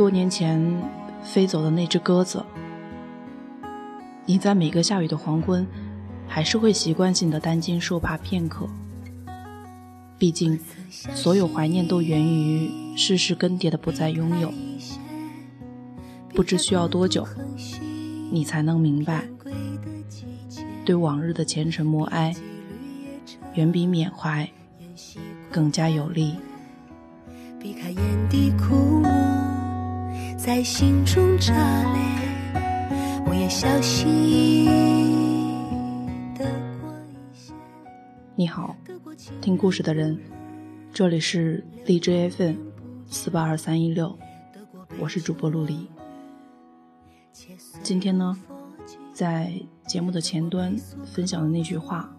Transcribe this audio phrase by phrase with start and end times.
[0.00, 0.58] 多年前
[1.22, 2.42] 飞走的那只鸽子，
[4.24, 5.66] 你在每个下雨的黄昏，
[6.26, 8.66] 还是会习惯性的担惊受怕片刻。
[10.16, 10.58] 毕竟，
[10.90, 14.50] 所有怀念都源于世事更迭的不再拥有。
[16.30, 17.28] 不知需要多久，
[18.30, 19.28] 你才能明白，
[20.82, 22.34] 对往日的前尘默哀，
[23.52, 24.48] 远比缅怀
[25.52, 26.36] 更加有力。
[27.60, 28.99] 避开眼底枯木，
[30.52, 31.54] 在心中炸
[31.92, 32.02] 裂。
[33.24, 34.68] 我也小心翼翼
[36.34, 36.44] 地
[36.80, 37.54] 过一些。
[38.34, 38.76] 你好，
[39.40, 40.18] 听故事的人，
[40.92, 42.56] 这里是荔枝 FM
[43.06, 44.18] 四八二三一六，
[44.98, 45.86] 我是主播陆离。
[47.84, 48.36] 今天呢，
[49.14, 49.52] 在
[49.86, 52.12] 节目的前端分享的那句话：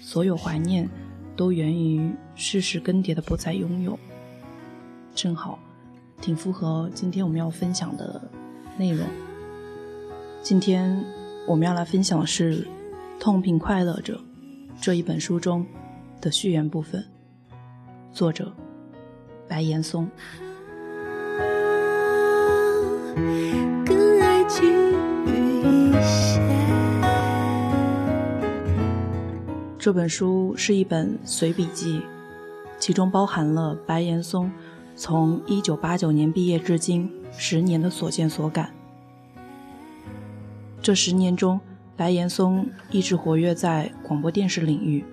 [0.00, 0.88] 所有怀念
[1.36, 3.98] 都源于世事更迭的不再拥有。
[5.14, 5.58] 正好，
[6.20, 8.20] 挺符合今天我们要分享的
[8.76, 9.06] 内容。
[10.42, 11.04] 今天
[11.46, 12.62] 我们要来分享的是
[13.20, 14.14] 《痛并快乐着》
[14.80, 15.66] 这一本书中
[16.20, 17.04] 的序言部分，
[18.12, 18.52] 作者
[19.48, 20.08] 白岩松。
[29.78, 32.02] 这本书是一本随笔记，
[32.78, 34.50] 其中包含了白岩松。
[34.98, 38.74] 从一九八九年毕业至今十年的所见所感，
[40.82, 41.60] 这十年中，
[41.96, 45.04] 白岩松一直活跃在广播电视领域。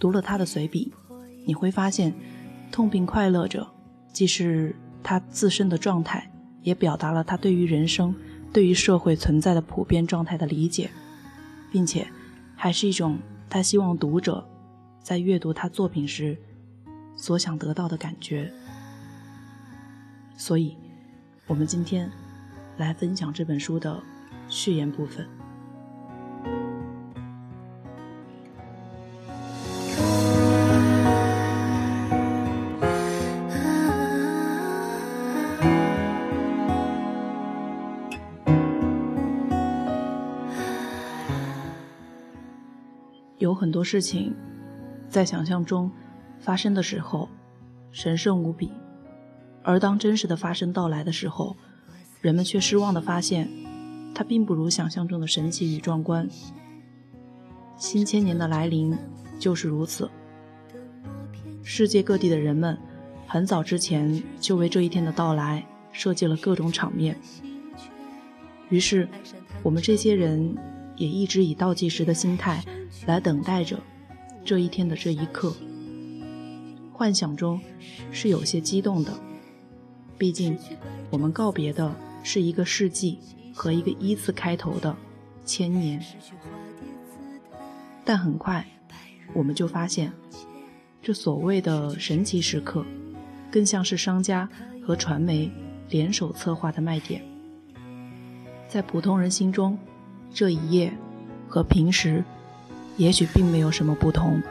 [0.00, 0.92] 读了他的随笔，
[1.46, 2.12] 你会发现，
[2.72, 3.64] 痛并快乐着，
[4.12, 6.28] 既是他自身的状态，
[6.62, 8.12] 也表达了他对于人生、
[8.52, 10.90] 对于社会存在的普遍状态的理解，
[11.70, 12.08] 并且，
[12.56, 13.16] 还是一种
[13.48, 14.44] 他希望读者
[15.00, 16.36] 在阅读他作品时。
[17.20, 18.50] 所想得到的感觉，
[20.36, 20.76] 所以，
[21.48, 22.08] 我们今天
[22.78, 24.00] 来分享这本书的
[24.48, 25.26] 序言部分。
[43.38, 44.34] 有很多事情，
[45.10, 45.90] 在想象中。
[46.40, 47.28] 发生的时候，
[47.90, 48.68] 神圣无比；
[49.62, 51.56] 而当真实的发生到来的时候，
[52.20, 53.48] 人们却失望地发现，
[54.14, 56.28] 它并不如想象中的神奇与壮观。
[57.76, 58.96] 新千年的来临
[59.38, 60.10] 就是如此。
[61.62, 62.76] 世界各地的人们，
[63.26, 67.16] 很早之前就为这一天的到来设计了各种场面。
[68.68, 69.08] 于是，
[69.62, 70.56] 我们这些人
[70.96, 72.64] 也一直以倒计时的心态
[73.06, 73.78] 来等待着
[74.44, 75.54] 这一天的这一刻。
[76.98, 77.60] 幻想中
[78.10, 79.12] 是有些激动的，
[80.18, 80.58] 毕竟
[81.10, 81.94] 我们告别的
[82.24, 83.20] 是一个世纪
[83.54, 84.96] 和一个一字开头的
[85.44, 86.04] 千年。
[88.04, 88.66] 但很快，
[89.32, 90.12] 我们就发现，
[91.00, 92.84] 这所谓的神奇时刻，
[93.48, 94.48] 更像是商家
[94.84, 95.48] 和传媒
[95.90, 97.22] 联手策划的卖点。
[98.66, 99.78] 在普通人心中，
[100.34, 100.92] 这一夜
[101.46, 102.24] 和平时
[102.96, 104.42] 也许并没有什么不同。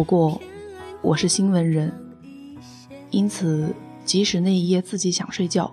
[0.00, 0.40] 不过，
[1.02, 1.92] 我是新闻人，
[3.10, 3.74] 因此
[4.06, 5.70] 即使那一夜自己想睡觉，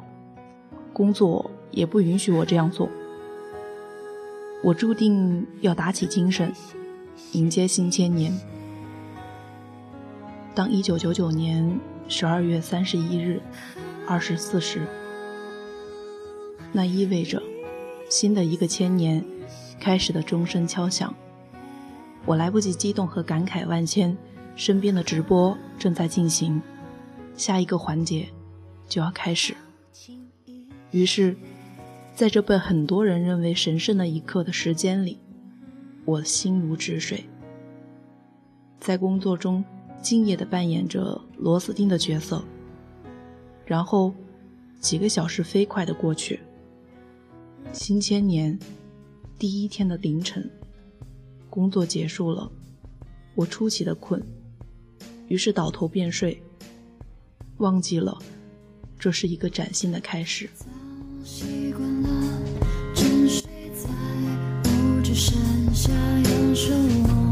[0.92, 2.90] 工作也不允许我这样做。
[4.62, 6.52] 我注定要打起精神，
[7.32, 8.38] 迎接新千年。
[10.54, 13.42] 当一九九九年十二月三十一日
[14.06, 14.86] 二十四时，
[16.74, 17.42] 那意味着
[18.10, 19.24] 新的一个千年
[19.80, 21.16] 开始的钟声敲响。
[22.28, 24.16] 我来不及激动和感慨万千，
[24.58, 26.62] 身边的直播正在进行，
[27.38, 28.28] 下一个环节
[28.86, 29.56] 就要开始。
[30.92, 31.38] 于是，
[32.14, 35.18] 在这被很多人认为神圣的一刻的时间里，
[36.04, 37.24] 我心如止水，
[38.78, 39.64] 在工作中
[40.02, 42.44] 敬业地扮演着螺丝钉的角色。
[43.66, 44.14] 然后，
[44.82, 46.42] 几个小时飞快地过去，
[47.72, 48.60] 新千年
[49.40, 50.52] 第一天的凌晨。
[51.50, 52.52] 工作结束了，
[53.36, 54.22] 我出奇的困，
[55.28, 56.42] 于是倒头便睡，
[57.58, 58.18] 忘记了
[59.00, 60.50] 这是一个崭新的开始。
[67.04, 67.27] 我。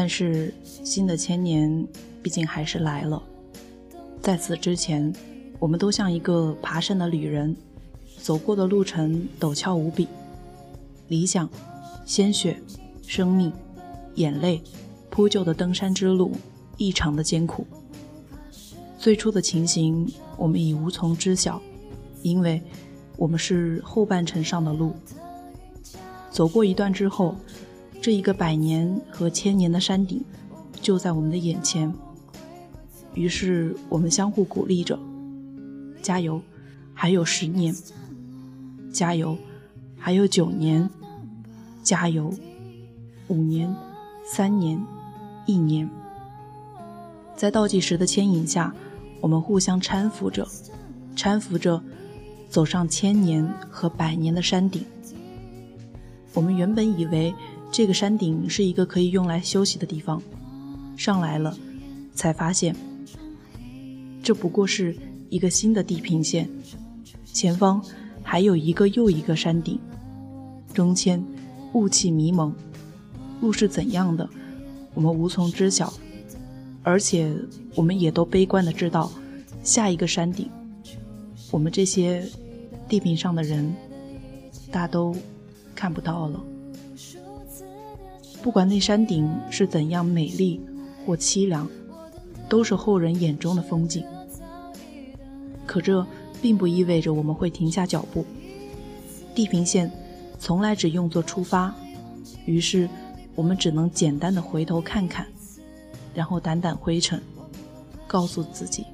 [0.00, 1.86] 但是新的千年
[2.22, 3.22] 毕竟还是来了，
[4.22, 5.12] 在此之前，
[5.58, 7.54] 我们都像一个爬山的旅人，
[8.16, 10.08] 走过的路程陡峭无比，
[11.08, 11.46] 理想、
[12.06, 12.58] 鲜血、
[13.06, 13.52] 生命、
[14.14, 14.62] 眼泪
[15.10, 16.32] 铺就的登山之路
[16.78, 17.66] 异常的艰苦。
[18.98, 21.60] 最初的情形我们已无从知晓，
[22.22, 22.62] 因为
[23.18, 24.94] 我们是后半程上的路，
[26.30, 27.36] 走过一段之后。
[28.02, 30.24] 这一个百年和千年的山顶，
[30.80, 31.92] 就在我们的眼前。
[33.12, 34.98] 于是我们相互鼓励着
[36.00, 36.40] ：“加油，
[36.94, 37.74] 还有十年；
[38.90, 39.36] 加油，
[39.98, 40.88] 还有九年；
[41.82, 42.32] 加油，
[43.28, 43.74] 五年、
[44.24, 44.82] 三年、
[45.44, 45.86] 一年。”
[47.36, 48.74] 在倒计时的牵引下，
[49.20, 50.48] 我们互相搀扶着，
[51.14, 51.82] 搀扶着，
[52.48, 54.82] 走上千年和百年的山顶。
[56.32, 57.34] 我们原本以为。
[57.72, 60.20] 这个山顶是一个可以用来休息的地方，
[60.96, 61.56] 上来了，
[62.12, 62.74] 才发现，
[64.22, 64.96] 这不过是
[65.28, 66.50] 一个新的地平线，
[67.24, 67.80] 前方
[68.22, 69.78] 还有一个又一个山顶，
[70.74, 71.24] 中间
[71.72, 72.52] 雾气迷蒙，
[73.40, 74.28] 路是怎样的，
[74.92, 75.92] 我们无从知晓，
[76.82, 77.32] 而且
[77.76, 79.12] 我们也都悲观的知道，
[79.62, 80.50] 下一个山顶，
[81.52, 82.28] 我们这些
[82.88, 83.72] 地平上的人，
[84.72, 85.14] 大都
[85.72, 86.44] 看不到了。
[88.42, 90.60] 不管那山顶是怎样美丽
[91.04, 91.68] 或凄凉，
[92.48, 94.04] 都是后人眼中的风景。
[95.66, 96.04] 可这
[96.40, 98.24] 并不意味着我们会停下脚步。
[99.34, 99.90] 地平线
[100.38, 101.74] 从来只用作出发，
[102.46, 102.88] 于是
[103.34, 105.26] 我们只能简单的回头看看，
[106.14, 107.20] 然后掸掸灰尘，
[108.06, 108.84] 告诉自己，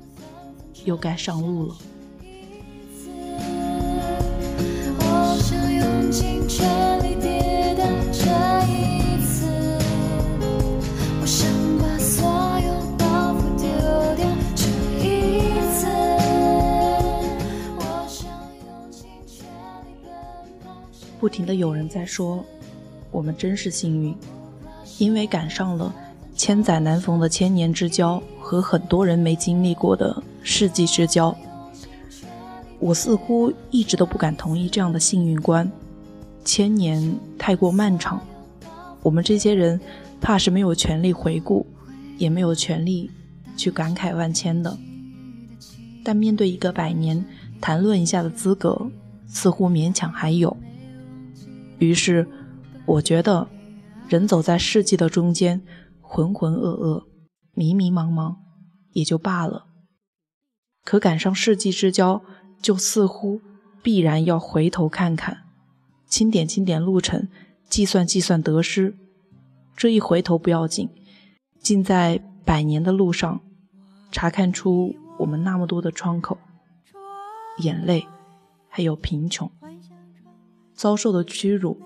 [0.85, 1.77] 又该上路了。
[21.27, 22.45] 不停的有人在说，
[23.11, 24.15] 我们真是幸运，
[24.99, 25.93] 因为赶上了
[26.37, 31.37] 千载难逢的千年之交和很多人没经历过的世纪之交。
[32.79, 35.69] 我似乎一直都不敢同意这样的幸运观，
[36.45, 38.21] 千年太过漫长，
[39.03, 39.81] 我们这些人
[40.21, 41.67] 怕是没有权利回顾，
[42.19, 43.11] 也没有权利
[43.57, 44.79] 去感慨万千的。
[46.05, 47.25] 但面对一个百年，
[47.61, 48.81] 谈论一下的资格，
[49.27, 50.57] 似乎勉强还有。
[51.79, 52.27] 于是，
[52.87, 53.49] 我觉得，
[54.09, 55.63] 人走在世纪的中间，
[56.01, 57.05] 浑浑噩噩、
[57.53, 58.37] 迷迷茫茫，
[58.93, 59.67] 也就罢了。
[60.85, 62.23] 可赶上世纪之交，
[62.63, 63.41] 就似乎
[63.83, 65.45] 必然要回头看看，
[66.07, 67.29] 清点清点路程，
[67.69, 68.97] 计算计算得失。
[69.77, 70.89] 这一回头不要紧，
[71.61, 73.43] 竟在百年的路上，
[74.11, 76.39] 查看出我们那么多的窗口、
[77.59, 78.07] 眼泪，
[78.69, 79.51] 还有贫穷。
[80.77, 81.81] 遭受的屈辱，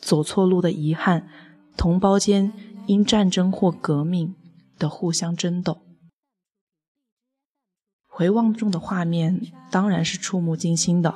[0.00, 1.28] 走错路的遗憾，
[1.76, 2.52] 同胞间
[2.86, 4.34] 因战争或革命
[4.78, 5.82] 的互相争斗，
[8.06, 11.14] 回望中的画面当然是触目惊心的，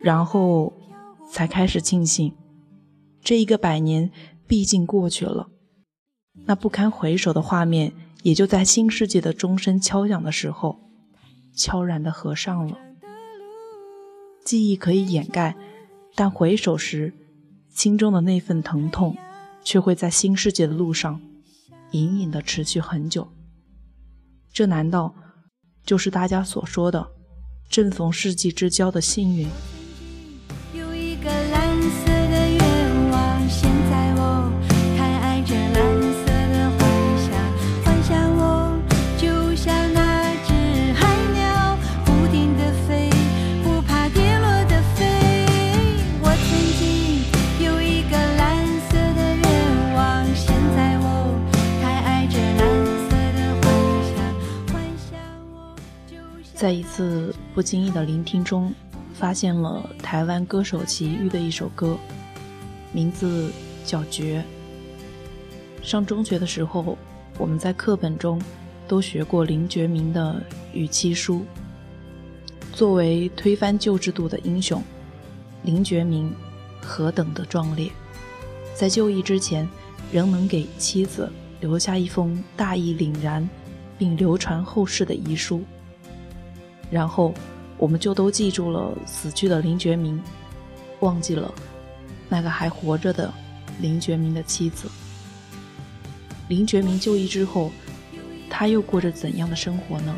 [0.00, 0.72] 然后
[1.30, 2.34] 才开始庆幸，
[3.22, 4.10] 这一个百年
[4.48, 5.48] 毕竟过去了，
[6.46, 7.92] 那不堪回首的画面
[8.24, 10.80] 也就在新世界的钟声敲响的时候，
[11.54, 12.76] 悄然的合上了，
[14.44, 15.56] 记忆可以掩盖。
[16.14, 17.14] 但回首时，
[17.70, 19.16] 心中的那份疼痛，
[19.64, 21.20] 却会在新世界的路上，
[21.92, 23.28] 隐隐的持续很久。
[24.52, 25.14] 这难道
[25.84, 27.10] 就是大家所说的
[27.70, 29.48] “正逢世纪之交”的幸运？
[56.62, 58.72] 在一次不经意的聆听中，
[59.14, 61.98] 发现了台湾歌手齐豫的一首歌，
[62.92, 63.50] 名字
[63.84, 64.44] 叫《绝》。
[65.84, 66.96] 上中学的时候，
[67.36, 68.40] 我们在课本中
[68.86, 70.40] 都学过林觉民的
[70.72, 71.40] 《与妻书》。
[72.72, 74.80] 作为推翻旧制度的英雄，
[75.64, 76.32] 林觉民
[76.80, 77.90] 何等的壮烈，
[78.72, 79.68] 在就义之前，
[80.12, 81.28] 仍能给妻子
[81.60, 83.50] 留下一封大义凛然，
[83.98, 85.64] 并流传后世的遗书。
[86.92, 87.32] 然后，
[87.78, 90.22] 我们就都记住了死去的林觉民，
[91.00, 91.50] 忘记了
[92.28, 93.32] 那个还活着的
[93.80, 94.88] 林觉民的妻子。
[96.48, 97.72] 林觉民就义之后，
[98.50, 100.14] 他又过着怎样的生活呢？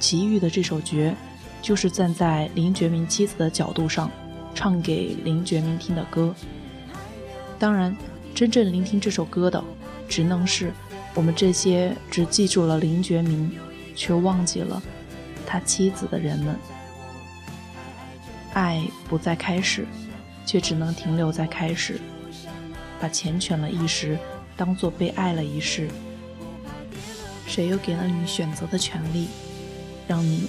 [0.00, 1.14] 齐豫的这首绝，
[1.62, 4.10] 就是站在林觉民妻子的角度上，
[4.52, 6.34] 唱给林觉民听的歌。
[7.56, 7.96] 当然，
[8.34, 9.62] 真正聆听这首歌的，
[10.08, 10.72] 只能是
[11.14, 13.48] 我们这些只记住了林觉民，
[13.94, 14.82] 却忘记了
[15.46, 16.56] 他妻子的人们。
[18.52, 19.86] 爱不再开始，
[20.44, 22.00] 却只能停留在开始，
[23.00, 24.18] 把缱绻了一时，
[24.56, 25.88] 当做被爱了一世。
[27.46, 29.28] 谁又给了你选择的权利，
[30.08, 30.48] 让你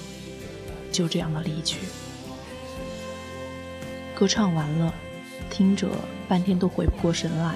[0.92, 1.80] 就这样的离去？
[4.16, 4.94] 歌唱完了，
[5.50, 5.90] 听者
[6.28, 7.56] 半天都回不过神来。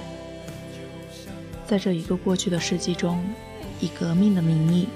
[1.66, 3.24] 在这一个过去的世纪中，
[3.80, 4.88] 以革命的名义，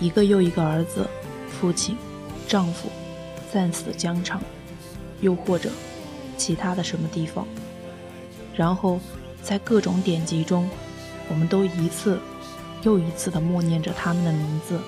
[0.00, 1.08] 一个又一个儿子、
[1.60, 1.96] 父亲、
[2.46, 2.88] 丈夫
[3.52, 4.40] 战死疆场。
[5.22, 5.70] 又或者
[6.36, 7.46] 其他的什么地方，
[8.54, 9.00] 然后
[9.42, 10.68] 在各种典籍中，
[11.30, 12.18] 我们都一次
[12.82, 14.78] 又一次地默念着他们的名字。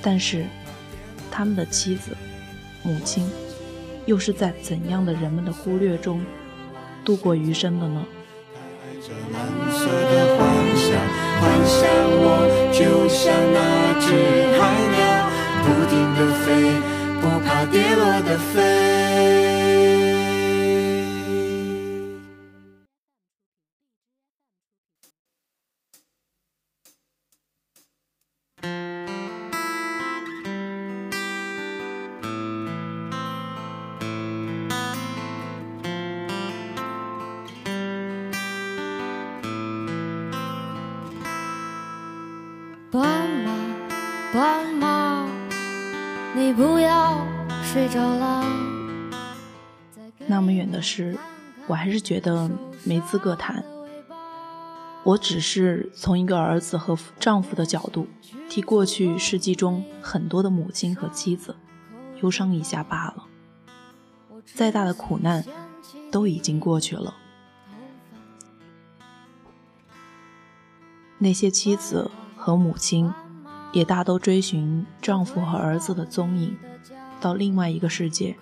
[0.00, 0.46] 但是，
[1.30, 2.16] 他们的妻子、
[2.82, 3.30] 母亲，
[4.06, 6.24] 又是在怎样的人们的忽略中
[7.04, 8.06] 度过余生的呢？
[15.64, 16.48] 不停地飞，
[17.22, 20.23] 不怕跌落的飞。
[50.84, 51.18] 事，
[51.66, 52.48] 我还是觉得
[52.84, 53.64] 没资格谈。
[55.02, 58.06] 我只是从一个儿子和丈夫的角度，
[58.48, 61.56] 替过去世纪中很多的母亲和妻子
[62.22, 63.24] 忧伤一下罢了。
[64.44, 65.44] 再大的苦难，
[66.12, 67.14] 都已经过去了。
[71.18, 73.10] 那些妻子和母亲。
[73.72, 76.56] 也大都追寻丈夫和儿子的踪影，
[77.20, 78.36] 到另外一个世界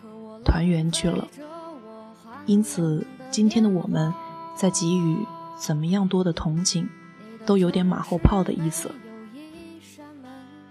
[0.45, 1.27] 团圆去了。
[2.47, 4.13] 因此，今天的我们
[4.55, 5.17] 在给予
[5.57, 6.89] 怎么样多的同情，
[7.47, 8.91] 都有点马后炮的意思。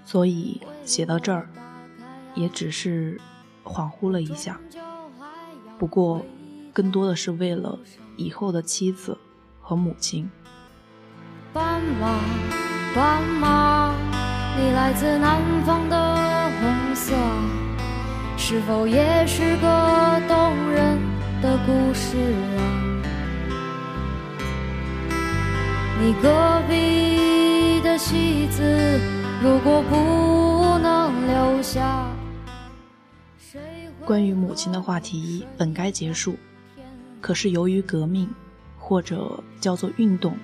[0.04, 1.48] 所以写到这儿，
[2.36, 3.20] 也只是
[3.64, 4.60] 恍惚了一下。
[5.80, 6.26] 不过，
[6.74, 7.80] 更多的是为了
[8.18, 9.18] 以后的妻子
[9.62, 10.30] 和母亲。
[11.54, 12.20] 斑马，
[12.94, 13.96] 斑马。
[14.58, 17.16] 你来自南方的红色，
[18.38, 21.00] 是否也是个动人
[21.42, 22.18] 的故事
[22.56, 23.02] 啊？
[26.00, 29.00] 你隔壁的戏子，
[29.42, 32.08] 如果不能留下，
[34.06, 36.38] 关于母亲的话题本该结束，
[37.20, 38.30] 可是由于革命，
[38.78, 40.38] 或者叫做运动，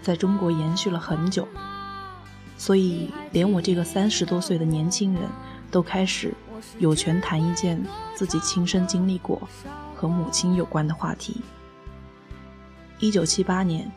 [0.00, 1.46] 在中国延续了很久。
[2.56, 5.22] 所以，连我这个三十多岁的年轻人，
[5.70, 6.32] 都开始
[6.78, 7.82] 有权谈一件
[8.14, 9.42] 自己亲身经历过
[10.02, 11.42] 和母亲有关的话题。
[12.98, 13.88] 一九七八年，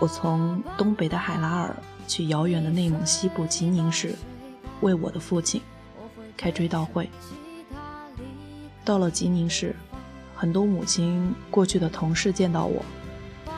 [0.00, 4.14] 我从东北的海拉尔去遥远的内蒙西部吉宁市，
[4.80, 5.60] 为我的父亲
[6.34, 7.10] 开追悼会。
[8.86, 9.76] 到了吉宁市，
[10.34, 12.82] 很多母亲过去的同事见到我，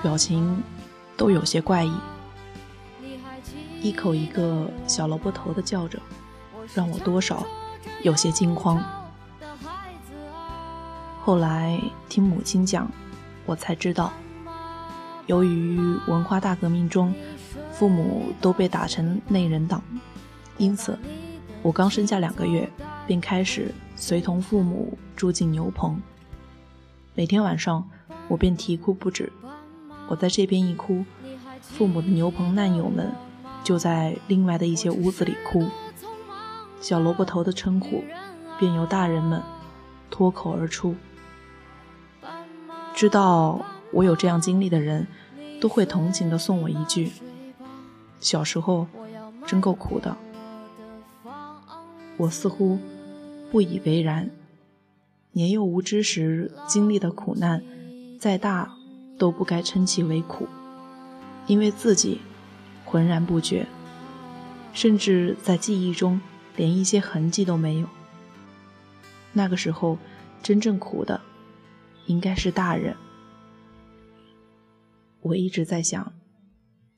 [0.02, 0.60] 表情
[1.16, 1.92] 都有些怪异。
[3.80, 6.00] 一口一个小萝卜头的叫着，
[6.74, 7.46] 让我多少
[8.02, 8.84] 有些惊慌。
[11.30, 12.90] 后来听母亲讲，
[13.46, 14.12] 我才知道，
[15.26, 17.14] 由于文化大革命中，
[17.70, 19.80] 父母都被打成内人党，
[20.58, 20.98] 因此
[21.62, 22.68] 我刚生下两个月，
[23.06, 26.02] 便开始随同父母住进牛棚。
[27.14, 27.88] 每天晚上，
[28.26, 29.32] 我便啼哭不止。
[30.08, 31.04] 我在这边一哭，
[31.60, 33.08] 父母的牛棚难友们。
[33.62, 35.64] 就在另外的一些屋子里哭，
[36.80, 38.02] 小萝卜头的称呼
[38.58, 39.40] 便由大人们
[40.10, 40.96] 脱口而出。
[43.00, 45.06] 知道我有这样经历的人，
[45.58, 47.10] 都会同情的送我一句
[48.20, 48.86] ：“小时候
[49.46, 50.14] 真够苦的。”
[52.18, 52.78] 我似乎
[53.50, 54.28] 不以为然。
[55.32, 57.62] 年幼无知时经历的苦难，
[58.18, 58.70] 再大
[59.18, 60.46] 都不该称其为苦，
[61.46, 62.20] 因为自己。
[62.84, 63.66] 浑然不觉，
[64.74, 66.20] 甚至在记忆中
[66.54, 67.86] 连一些痕迹都没有。
[69.32, 69.96] 那个时候，
[70.42, 71.18] 真正苦的
[72.10, 72.96] 应该是大人。
[75.22, 76.12] 我一直在想，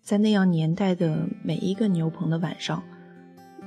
[0.00, 2.82] 在那样年代的每一个牛棚的晚上，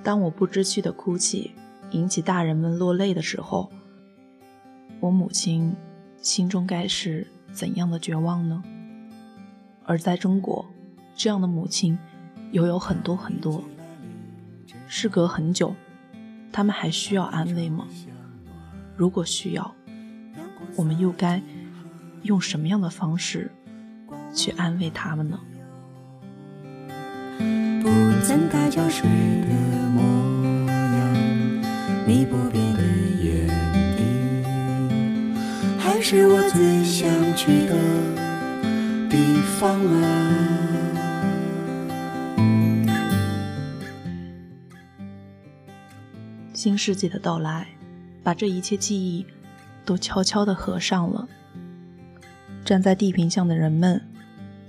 [0.04, 1.52] 当我不知趣的哭泣
[1.92, 3.72] 引起大人们落泪的时候，
[5.00, 5.76] 我母亲
[6.18, 8.64] 心中该是怎样的绝望呢？
[9.84, 10.66] 而在中国，
[11.16, 11.96] 这样的母亲
[12.52, 13.64] 又有很多很多。
[14.88, 15.76] 事隔很久，
[16.52, 17.86] 他们还需要安慰吗？
[18.98, 19.76] 如果需要，
[20.76, 21.42] 我们又该
[22.24, 23.52] 用什么样的方式
[24.34, 25.40] 去安慰他们呢？
[27.82, 27.90] 不
[28.24, 29.50] 曾带酒水的
[29.90, 30.02] 模
[30.68, 31.14] 样，
[32.08, 32.82] 你不变的
[33.22, 33.48] 眼
[33.96, 34.04] 底，
[35.78, 37.76] 还是我最想去的
[39.08, 40.02] 地方啊。
[46.54, 47.68] 新世界的到来，
[48.24, 49.24] 把这一切记忆
[49.86, 51.28] 都悄悄地合上了。
[52.66, 54.02] 站在地平线的人们，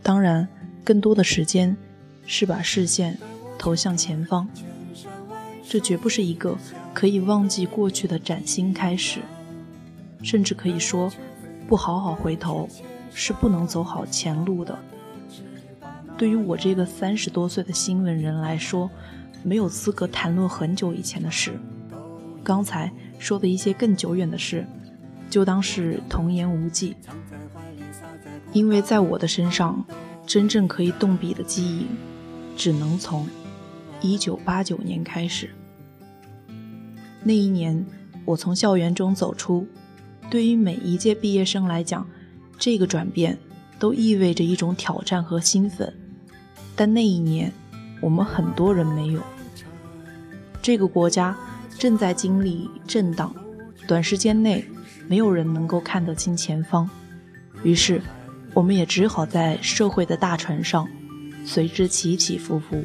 [0.03, 0.47] 当然，
[0.85, 1.77] 更多的时间
[2.27, 3.19] 是把视线
[3.59, 4.47] 投向前方。
[5.69, 6.57] 这绝不是一个
[6.95, 9.21] 可以忘记过去的崭新开始，
[10.23, 11.11] 甚至可以说，
[11.67, 12.69] 不好好回头
[13.13, 14.79] 是不能走好前路的。
[16.17, 18.91] 对于我这个三十多岁的新闻人来说，
[19.43, 21.59] 没有资格谈论很久以前的事。
[22.45, 24.65] 刚才说的一些更久远的事，
[25.29, 26.97] 就当是童言无忌。
[28.53, 29.85] 因为在我的身上，
[30.27, 31.87] 真正可以动笔的记忆，
[32.57, 33.29] 只能从
[34.03, 35.51] 1989年开始。
[37.23, 37.85] 那一年，
[38.25, 39.67] 我从校园中走出。
[40.31, 42.07] 对于每一届毕业生来讲，
[42.59, 43.39] 这个转变
[43.79, 45.93] 都意味着一种挑战和兴奋。
[46.75, 47.53] 但那一年，
[48.01, 49.21] 我们很多人没有。
[50.63, 51.37] 这个国家。
[51.79, 53.35] 正在经历震荡，
[53.87, 54.67] 短时间内
[55.09, 56.89] 没有人能够看得清前方，
[57.63, 58.01] 于是
[58.55, 60.89] 我们也只好在社会的大船上
[61.45, 62.85] 随之起起伏伏。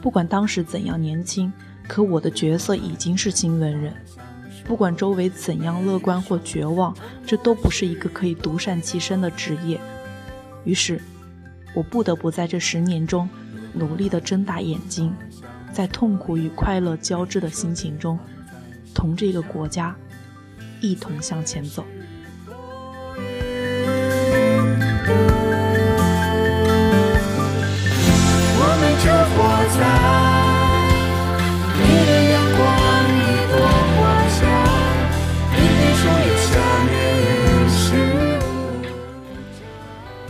[0.00, 1.52] 不管当时怎样年轻，
[1.86, 3.92] 可我的角色已经是新闻人。
[4.64, 9.80] 不管周围怎样乐观或绝望，这都不是一个可以独善其身的职业。
[10.64, 11.00] 于是，
[11.74, 13.28] 我不得不在这十年中
[13.72, 15.14] 努力地睁大眼睛。
[15.72, 18.18] 在痛苦与快乐交织的心情中，
[18.94, 19.96] 同这个国家
[20.82, 21.84] 一同向前走。
[28.58, 29.38] 我们就活
[29.78, 29.80] 在，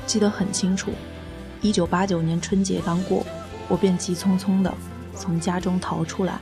[0.07, 0.93] 记得很清楚，
[1.63, 3.25] 一九八九年春节刚过，
[3.69, 4.71] 我便急匆匆的。
[5.15, 6.39] 从家中逃出来，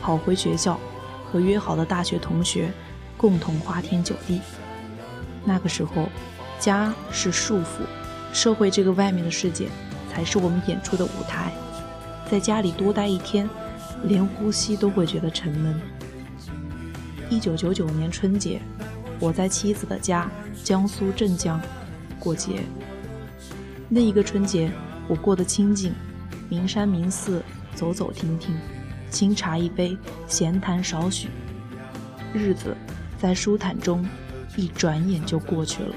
[0.00, 0.78] 跑回学校，
[1.24, 2.70] 和约好的大学同学
[3.18, 4.40] 共同花天酒地。
[5.44, 6.08] 那个时候，
[6.58, 7.82] 家是束缚，
[8.32, 9.68] 社会这个外面的世界
[10.10, 11.52] 才是我们演出的舞台。
[12.30, 13.46] 在家里多待一天，
[14.04, 15.78] 连呼吸都会觉得沉闷。
[17.28, 18.62] 一九九九年春节，
[19.20, 20.30] 我在妻子的家
[20.64, 21.60] 江苏镇江
[22.18, 22.62] 过节。
[23.90, 24.70] 那一个春节，
[25.06, 25.92] 我过得清静，
[26.48, 27.42] 名山名寺。
[27.74, 28.56] 走走停停，
[29.08, 31.28] 清茶一杯，闲谈少许，
[32.34, 32.76] 日子
[33.18, 34.06] 在舒坦中
[34.56, 35.94] 一转眼就过去了。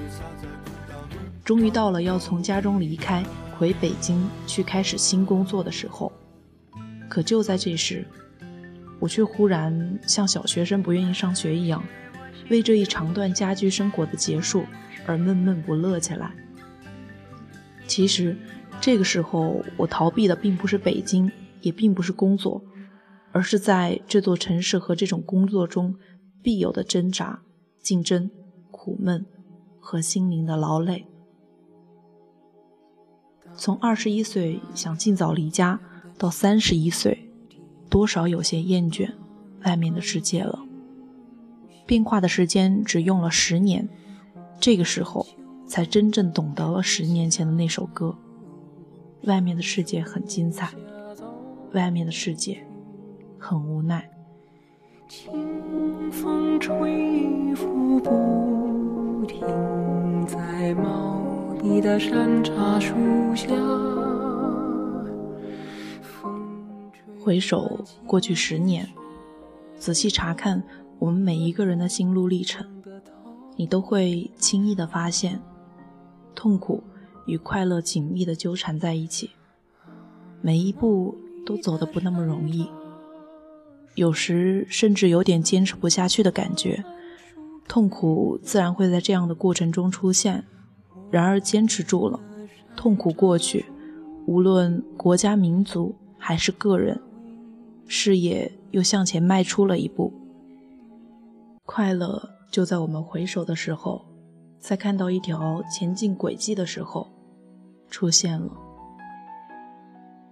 [1.45, 3.23] 终于到了要从家中离开，
[3.57, 6.11] 回北京去开始新工作的时候，
[7.07, 8.05] 可就在这时，
[8.99, 11.83] 我却忽然像小学生不愿意上学一样，
[12.49, 14.65] 为这一长段家居生活的结束
[15.05, 16.31] 而闷闷不乐起来。
[17.87, 18.35] 其实，
[18.79, 21.31] 这个时候我逃避的并不是北京。
[21.61, 22.59] 也并不是工作，
[23.31, 25.95] 而是在这座城市和这种工作中
[26.41, 27.41] 必有的挣扎、
[27.81, 28.29] 竞争、
[28.71, 29.25] 苦闷
[29.79, 31.05] 和心灵的劳累。
[33.55, 35.79] 从二十一岁想尽早离家，
[36.17, 37.29] 到三十一岁，
[37.89, 39.13] 多少有些厌倦
[39.65, 40.59] 外面的世界了。
[41.85, 43.89] 变化的时间只用了十年，
[44.59, 45.27] 这个时候
[45.67, 48.15] 才真正懂得了十年前的那首歌：
[49.23, 50.73] 外面的世界很精彩。
[51.73, 52.65] 外面的世界
[53.37, 54.09] 很无奈。
[55.13, 59.45] 清风吹衣服不停，
[60.25, 61.19] 在茂
[61.61, 62.95] 密的山茶树
[63.35, 63.49] 下。
[67.19, 68.87] 回首过去十年，
[69.75, 70.63] 仔细查看
[70.97, 72.65] 我们每一个人的心路历程，
[73.57, 75.41] 你都会轻易的发现，
[76.33, 76.81] 痛苦
[77.25, 79.31] 与快乐紧密的纠缠在一起，
[80.41, 81.17] 每一步。
[81.43, 82.69] 都走得不那么容易，
[83.95, 86.83] 有时甚至有点坚持不下去的感觉。
[87.67, 90.43] 痛苦自然会在这样的过程中出现，
[91.09, 92.19] 然而坚持住了，
[92.75, 93.65] 痛苦过去，
[94.25, 96.99] 无论国家民族还是个人，
[97.87, 100.11] 事业又向前迈出了一步。
[101.65, 104.05] 快乐就在我们回首的时候，
[104.59, 107.07] 在看到一条前进轨迹的时候，
[107.89, 108.51] 出现了。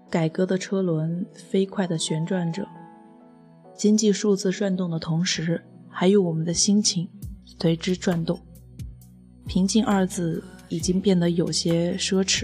[0.09, 2.67] 改革的车轮飞快地旋转着，
[3.79, 7.07] 经济数字转动的同时，还有我们的心情
[7.61, 8.37] 随之转动。
[9.47, 12.43] 平静二字已经变得有些奢侈，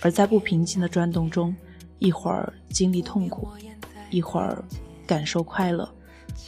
[0.00, 1.52] 而在不平静的转动中，
[1.98, 3.48] 一会儿经历痛苦，
[4.10, 4.64] 一会儿
[5.04, 5.92] 感受快乐，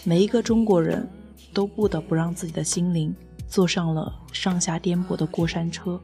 [0.05, 1.05] 每一个中国人
[1.53, 3.13] 都不得不让自己的心灵
[3.49, 6.01] 坐上了上下颠簸的过山车。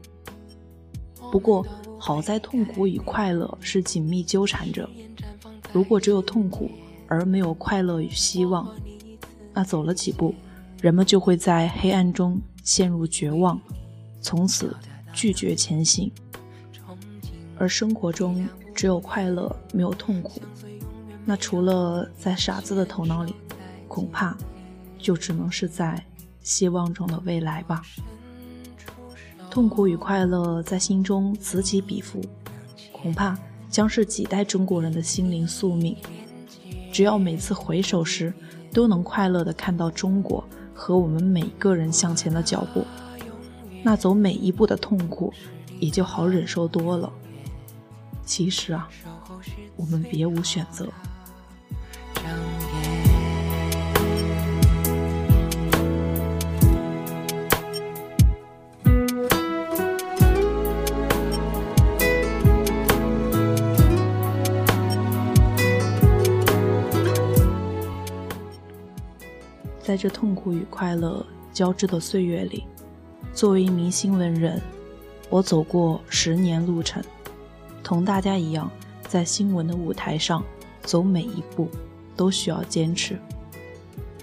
[1.31, 1.65] 不过，
[1.97, 4.89] 好在痛苦与快乐是紧密纠缠着。
[5.71, 6.69] 如果只有痛苦
[7.13, 8.67] 而没有快乐与希望，
[9.53, 10.33] 那走了几步，
[10.81, 13.61] 人们就会在黑暗中陷入绝望，
[14.19, 14.75] 从此
[15.13, 16.11] 拒绝前行。
[17.55, 20.41] 而生活中只有快乐没有痛苦，
[21.23, 23.35] 那除了在傻子的头脑里，
[23.87, 24.35] 恐怕
[24.97, 26.03] 就只能是在
[26.41, 27.83] 希望中的未来吧。
[29.51, 32.19] 痛苦与快乐在心中此起彼伏，
[32.91, 33.37] 恐怕
[33.69, 35.95] 将是几代中国人的心灵宿命。
[36.93, 38.31] 只要每次回首时
[38.71, 40.43] 都能快乐地看到中国
[40.75, 42.85] 和我们每个人向前的脚步，
[43.81, 45.33] 那走每一步的痛苦
[45.79, 47.11] 也就好忍受多了。
[48.23, 48.87] 其实啊，
[49.75, 50.87] 我们别无选择。
[69.93, 72.63] 在这痛苦与快乐交织的岁月里，
[73.31, 74.59] 作为一名新闻人，
[75.29, 77.03] 我走过十年路程，
[77.83, 78.71] 同大家一样，
[79.07, 80.43] 在新闻的舞台上
[80.81, 81.69] 走每一步
[82.15, 83.19] 都需要坚持。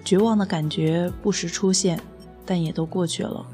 [0.04, 2.00] 绝望的感觉不时出现，
[2.44, 3.46] 但也都过去了。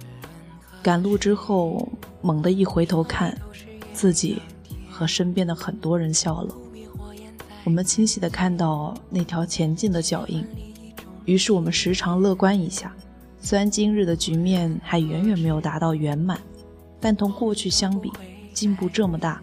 [0.83, 1.87] 赶路之后，
[2.22, 3.37] 猛地一回头看，
[3.92, 4.40] 自己
[4.88, 6.55] 和身边的很多人笑了。
[7.64, 10.42] 我们清晰地看到那条前进的脚印。
[11.27, 12.95] 于是我们时常乐观一下，
[13.41, 16.41] 虽然今日的局面还远远没有达到圆满，
[17.01, 18.11] 但同过去相比，
[18.55, 19.43] 进步这么大，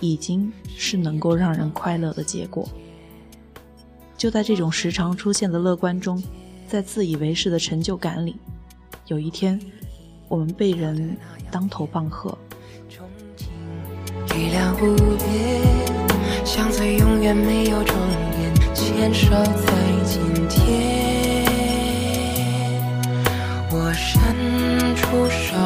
[0.00, 2.68] 已经是能够让人快乐的结果。
[4.16, 6.22] 就在这种时常出现的乐观中，
[6.66, 8.36] 在自以为是的成就感里，
[9.06, 9.58] 有一天，
[10.28, 11.16] 我们被人
[11.50, 12.36] 当头棒喝。
[16.98, 17.94] 永远没有终
[18.36, 19.72] 点，牵手在
[20.04, 20.99] 今天。
[23.90, 24.22] 我伸
[24.94, 25.56] 出手。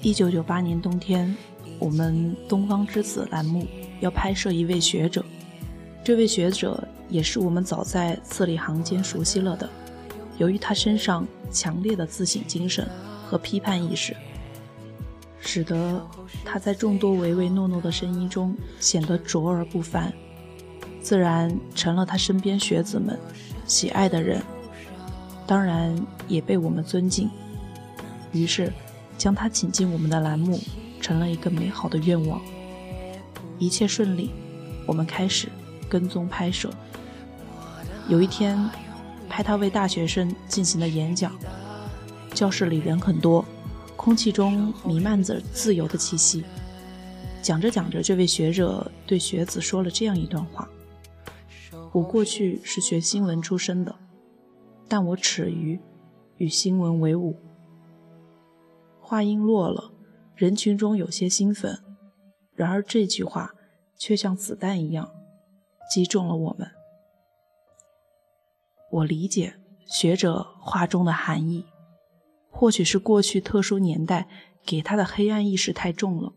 [0.00, 1.36] 一九九八年冬天，
[1.80, 3.66] 我们《东方之子》栏目
[3.98, 5.24] 要拍摄一位学者，
[6.04, 9.68] 这位学者也是我们早在字里行间熟悉了的。
[10.38, 12.88] 由于他身上强烈的自省精神
[13.26, 14.16] 和批判意识，
[15.40, 16.00] 使得
[16.44, 20.12] 他在众多唯唯诺诺的声音中显得卓而不凡，
[21.00, 23.18] 自然成了他身边学子们。
[23.72, 24.42] 喜爱的人，
[25.46, 27.30] 当然也被我们尊敬。
[28.30, 28.70] 于是，
[29.16, 30.60] 将他请进我们的栏目，
[31.00, 32.38] 成了一个美好的愿望。
[33.58, 34.30] 一切顺利，
[34.86, 35.48] 我们开始
[35.88, 36.70] 跟踪拍摄。
[38.08, 38.62] 有一天，
[39.26, 41.32] 拍他为大学生进行的演讲，
[42.34, 43.42] 教室里人很多，
[43.96, 46.44] 空气中弥漫着自由的气息。
[47.40, 50.68] 讲着讲着，这位学者对学子说了这样一段话。
[51.92, 53.94] 我过去是学新闻出身的，
[54.88, 55.78] 但我耻于
[56.38, 57.36] 与新闻为伍。
[58.98, 59.92] 话音落了，
[60.34, 61.78] 人群中有些兴奋，
[62.54, 63.54] 然而这句话
[63.98, 65.10] 却像子弹一样
[65.90, 66.70] 击中了我们。
[68.90, 71.66] 我理解学者话中的含义，
[72.50, 74.28] 或许是过去特殊年代
[74.64, 76.32] 给他的黑暗意识太重了，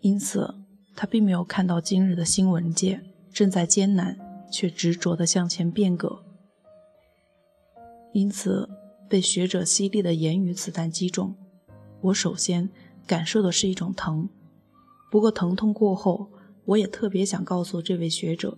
[0.00, 0.54] 因此
[0.94, 3.02] 他并没有看到今日的新闻界。
[3.34, 4.16] 正在艰难
[4.48, 6.24] 却执着地向前变革，
[8.12, 8.70] 因此
[9.08, 11.34] 被学者犀利的言语子弹击中，
[12.00, 12.70] 我首先
[13.08, 14.28] 感受的是一种疼。
[15.10, 16.30] 不过疼痛过后，
[16.64, 18.56] 我也特别想告诉这位学者：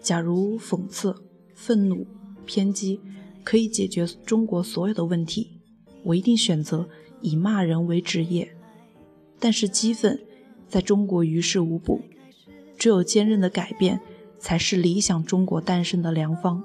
[0.00, 1.14] 假如讽刺、
[1.54, 2.06] 愤怒、
[2.46, 2.98] 偏激
[3.44, 5.60] 可以解决中国所有的问题，
[6.02, 6.88] 我一定选择
[7.20, 8.56] 以骂人为职业。
[9.38, 10.18] 但是激愤
[10.66, 12.00] 在中国于事无补。
[12.76, 14.00] 只有坚韧的改变，
[14.38, 16.62] 才是理想中国诞生的良方。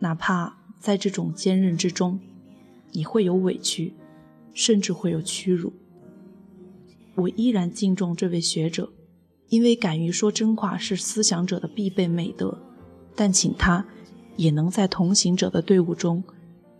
[0.00, 2.20] 哪怕在这种坚韧之中，
[2.92, 3.94] 你会有委屈，
[4.52, 5.72] 甚至会有屈辱。
[7.14, 8.90] 我依然敬重这位学者，
[9.48, 12.58] 因为敢于说真话是思想者的必备美德。
[13.14, 13.86] 但请他
[14.36, 16.22] 也能在同行者的队伍中，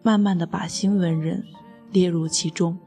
[0.02, 1.42] 慢慢的把新闻人
[1.90, 2.78] 列入其中。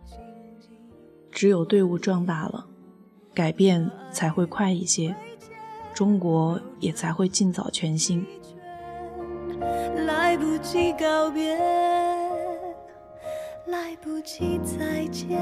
[1.32, 2.68] 只有队伍壮大了，
[3.34, 5.16] 改变才会快一些，
[6.00, 8.26] 中国也才会尽早全新。
[10.08, 11.58] 来不及告别，
[13.68, 15.38] 来不及再见。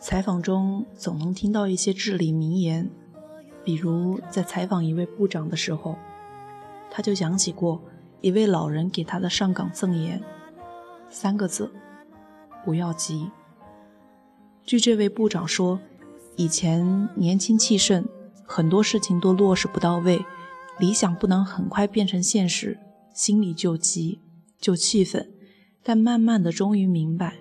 [0.00, 2.88] 采访中总能听到一些至理名言，
[3.62, 5.96] 比如在采访一位部长的时候，
[6.90, 7.82] 他就讲起过
[8.22, 10.22] 一位老人给他的上岗赠言，
[11.10, 11.70] 三个字：
[12.64, 13.30] 不要急。
[14.64, 15.80] 据这位部长说，
[16.36, 18.06] 以前年轻气盛，
[18.44, 20.24] 很多事情都落实不到位，
[20.78, 22.78] 理想不能很快变成现实，
[23.14, 24.20] 心里就急
[24.58, 25.32] 就气愤。
[25.82, 27.38] 但慢慢的，终于明白，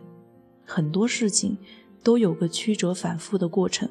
[0.65, 1.57] 很多事情
[2.01, 3.89] 都有个曲折反复的过程，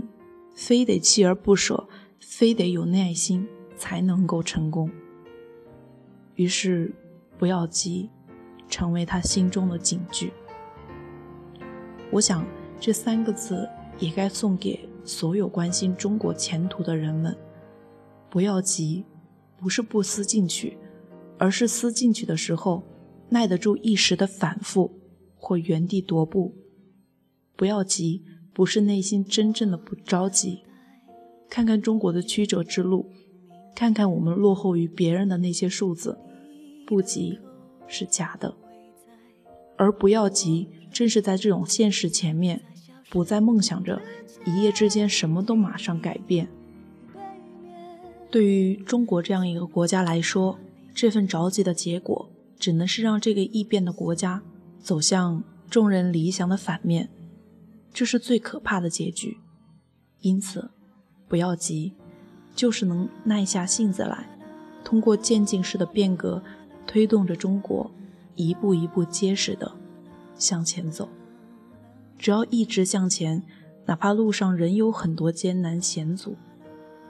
[0.55, 1.87] 非得锲而不舍，
[2.19, 4.91] 非得有耐心，才能够成功。
[6.37, 6.95] 于是，
[7.37, 8.09] 不要急，
[8.69, 10.33] 成为他心中的警句。
[12.11, 12.47] 我想。
[12.79, 13.67] 这三个字
[13.99, 17.35] 也该送给所有关心中国前途的人们：
[18.29, 19.03] 不要急，
[19.57, 20.77] 不是不思进取，
[21.39, 22.83] 而是思进取的时候
[23.31, 25.01] 耐得住一时的反复
[25.37, 26.55] 或原地踱步。
[27.57, 30.63] 不要急，不是内心真正的不着急。
[31.49, 33.11] 看看中国的曲折之路，
[33.75, 36.19] 看看我们落后于别人的那些数字，
[36.87, 37.39] 不急
[37.87, 38.55] 是假的。
[39.77, 42.63] 而不要急，正是在这种现实前面，
[43.11, 44.01] 不再梦想着
[44.45, 46.49] 一夜之间什么都马上改变。
[48.31, 50.59] 对于中国这样一个国家来说，
[50.95, 54.43] 这份着急的结果，只能是让这个异变的国家
[54.79, 57.09] 走向众人理想的反面，
[57.93, 59.39] 这是最可怕的结局。
[60.21, 60.71] 因此，
[61.29, 61.93] 不要急，
[62.55, 64.29] 就是能耐下性子来，
[64.83, 66.43] 通过渐进式的变革，
[66.97, 67.91] 推动着中国。
[68.37, 69.71] 一步一步结实的
[70.35, 71.11] 向前走，
[72.19, 73.43] 只要一直向前，
[73.85, 76.37] 哪怕路上仍有很多艰难险阻，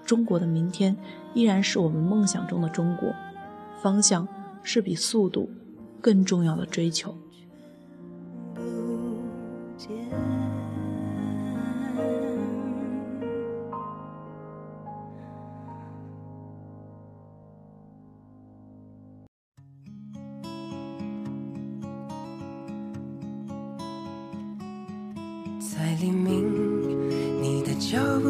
[0.04, 0.96] 中国的明天
[1.34, 3.14] 依然是我们梦想中的中国。
[3.80, 4.26] 方向
[4.64, 5.48] 是比速度
[6.00, 7.16] 更重要的追求。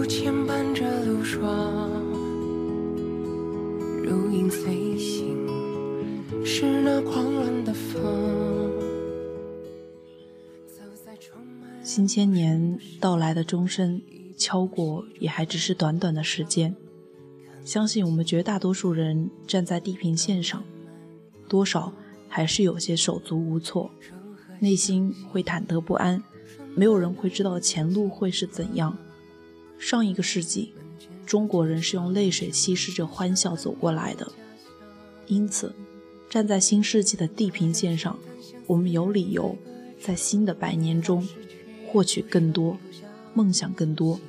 [0.09, 2.01] 牵绊着露霜，
[4.05, 5.37] 如影随形，
[6.45, 8.73] 是那狂乱的风。
[11.83, 14.01] 新千年到来的钟声
[14.37, 16.77] 敲过，也还只是短短的时间。
[17.65, 20.63] 相信我们绝大多数人站在地平线上，
[21.49, 21.93] 多少
[22.29, 23.91] 还是有些手足无措，
[24.61, 26.23] 内心会忐忑不安。
[26.77, 28.97] 没有人会知道前路会是怎样。
[29.79, 30.73] 上一个世纪，
[31.25, 34.31] 中国人是用泪水稀释着欢笑走过来的。
[35.27, 35.75] 因此，
[36.31, 38.19] 站在新世纪的地平线上，
[38.67, 39.57] 我们有理由
[40.01, 41.27] 在新的百年中
[41.89, 42.79] 获取更多，
[43.35, 44.21] 梦想更多。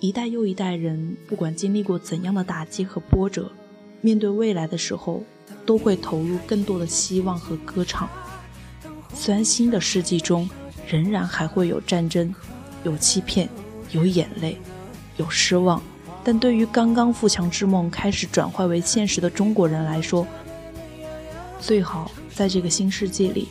[0.00, 3.52] 一代又一代人，不管经历过怎样的打击和波折，
[4.00, 5.22] 面对未来的时候，
[5.66, 8.08] 都会投入更多的希望和歌唱。
[9.14, 10.48] 虽然新的世纪中，
[10.88, 12.34] 仍然还会有战争，
[12.82, 13.48] 有欺骗，
[13.92, 14.58] 有眼泪，
[15.16, 15.82] 有失望。
[16.22, 20.26] 但对于刚刚富强之梦开始转化为现实的中国人来说，
[21.58, 23.48] 最好在这个新世界里，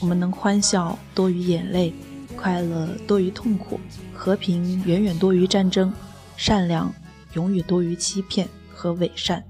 [0.00, 1.94] 我们能欢笑多于眼泪，
[2.36, 3.78] 快乐多于痛苦，
[4.12, 5.92] 和平远远多于战争，
[6.36, 6.92] 善良
[7.34, 9.42] 永远多于欺骗和伪善。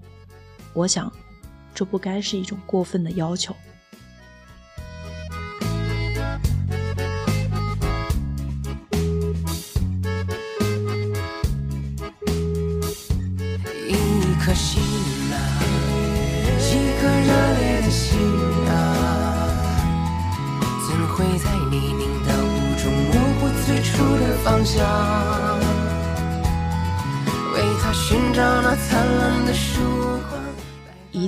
[0.74, 1.10] 我想，
[1.74, 3.54] 这不该是一种过分的要求。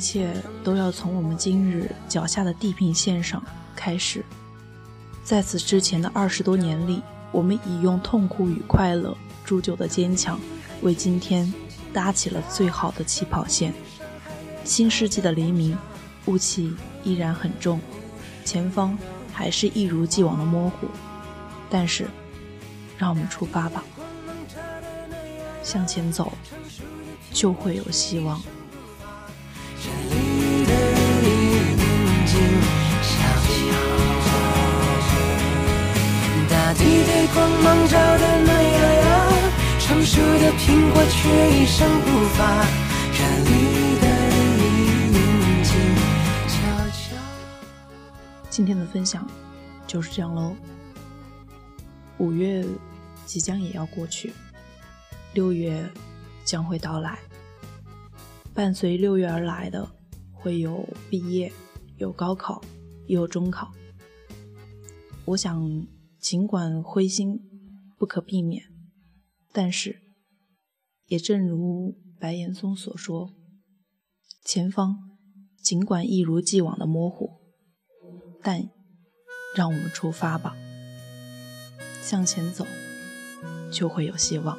[0.00, 0.34] 一切
[0.64, 3.42] 都要从我们今日脚下的地平线上
[3.76, 4.24] 开始。
[5.22, 10.40] 在此之前的二十多年里，我们已用痛苦与快乐铸就的坚强，
[10.80, 11.52] 为今天。
[11.92, 13.74] 搭起了最好的起跑线。
[14.64, 15.76] 新世纪的黎明，
[16.26, 17.78] 雾气依然很重，
[18.42, 18.96] 前方
[19.34, 20.86] 还是一如既往的模糊。
[21.68, 22.08] 但是，
[22.96, 23.84] 让我们出发吧，
[25.62, 26.32] 向前走，
[27.32, 28.40] 就会有希望。
[40.50, 42.66] 的苹果却一声不发。
[43.12, 43.50] 这里
[44.00, 44.04] 的
[45.12, 45.70] 宁静，
[46.48, 46.58] 悄
[46.88, 47.14] 悄。
[48.50, 49.24] 今天的分享
[49.86, 50.56] 就是这样喽。
[52.18, 52.66] 五月
[53.26, 54.32] 即将也要过去，
[55.34, 55.88] 六月
[56.44, 57.16] 将会到来。
[58.52, 59.88] 伴随六月而来的，
[60.32, 61.52] 会有毕业，
[61.98, 62.60] 有高考，
[63.06, 63.70] 也有中考。
[65.26, 65.86] 我想，
[66.18, 67.40] 尽管灰心
[67.96, 68.64] 不可避免，
[69.52, 70.00] 但是，
[71.10, 73.34] 也正如白岩松所说，
[74.44, 74.96] 前方
[75.60, 77.40] 尽管一如既往的模糊，
[78.40, 78.70] 但
[79.56, 80.54] 让我们出发吧。
[82.00, 82.64] 向前走，
[83.72, 84.56] 就会有希望。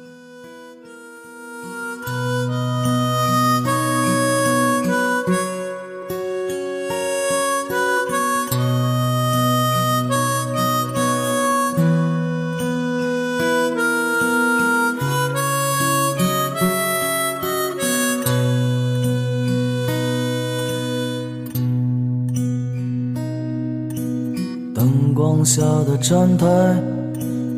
[25.54, 26.46] 下的站台。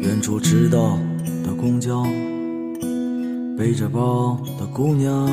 [0.01, 0.99] 远处迟到
[1.45, 2.03] 的公交，
[3.57, 5.31] 背着包的姑娘，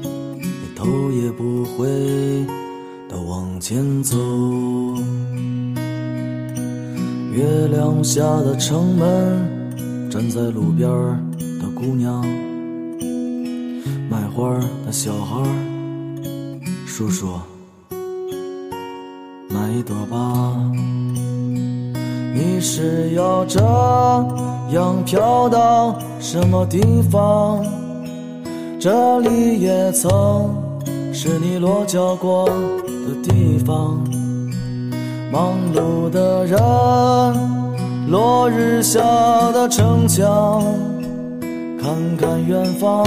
[0.00, 1.88] 你头也不回
[3.08, 4.16] 的往前走。
[7.32, 10.88] 月亮下的城门，站在路边
[11.58, 12.24] 的姑娘，
[14.08, 14.48] 卖花
[14.86, 15.42] 的小孩，
[16.86, 17.32] 叔叔，
[19.48, 20.56] 买一朵吧。
[22.42, 23.60] 你是要这
[24.70, 27.62] 样飘到什么地方？
[28.80, 30.48] 这里也曾
[31.12, 34.02] 是你落脚过的地方。
[35.30, 36.58] 忙碌的人，
[38.08, 39.00] 落日下
[39.52, 40.64] 的城墙，
[41.78, 43.04] 看看远方。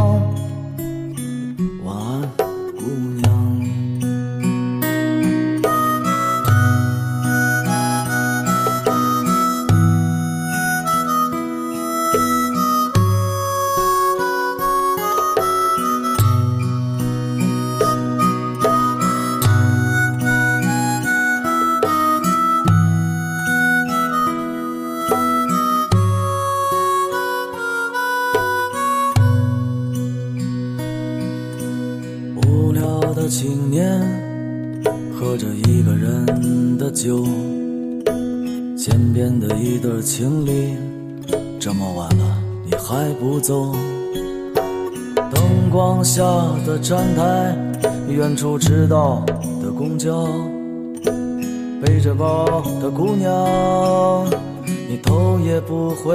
[46.66, 47.56] 的站台，
[48.08, 49.24] 远处迟到
[49.62, 50.28] 的公交，
[51.82, 54.26] 背着包的姑娘，
[54.88, 56.14] 你头也不回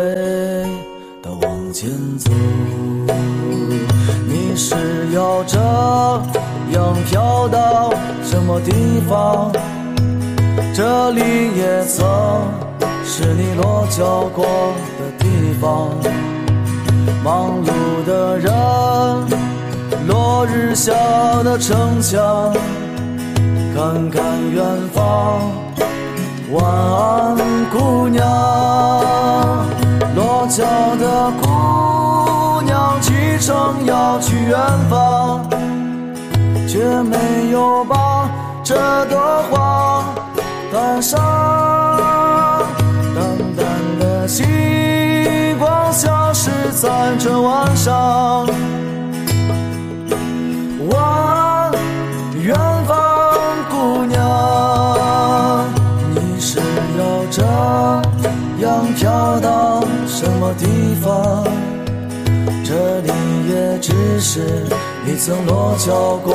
[1.23, 2.31] 的往前走。
[4.27, 4.75] 你是
[5.15, 5.59] 要这？
[6.73, 7.91] 样飘到
[8.23, 8.73] 什么地
[9.09, 9.51] 方？
[10.75, 11.21] 这里
[11.57, 12.07] 也曾
[13.05, 14.45] 是你落脚过
[14.99, 15.27] 的地
[15.61, 15.89] 方。
[17.25, 18.53] 忙碌的人，
[20.09, 20.91] 落日下
[21.45, 22.51] 的城墙，
[23.75, 25.39] 看看远方。
[26.51, 27.37] 晚安，
[27.71, 28.27] 姑娘。
[30.17, 30.65] 落脚
[30.99, 34.59] 的姑娘，启程要去远
[34.89, 35.47] 方。
[36.67, 38.31] 却没有把
[38.65, 38.75] 这
[39.11, 40.03] 朵花
[40.73, 41.21] 带上，
[43.15, 43.67] 淡淡
[44.01, 44.47] 的星
[45.59, 48.47] 光消失在这晚上。
[50.89, 51.73] 晚
[52.43, 52.55] 远
[52.87, 52.97] 方
[53.71, 55.65] 姑娘，
[56.15, 56.59] 你是
[56.99, 57.43] 要这
[58.65, 61.45] 样飘到什么地方？
[62.65, 63.13] 这里
[63.49, 64.65] 也只是。
[65.05, 66.35] 你曾落脚过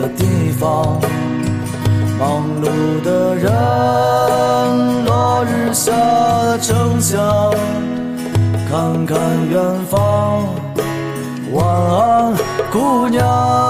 [0.00, 1.00] 的地方，
[2.18, 7.54] 忙碌的人，落日下的城墙，
[8.68, 9.18] 看看
[9.48, 10.42] 远方。
[11.52, 12.34] 晚安，
[12.72, 13.67] 姑娘。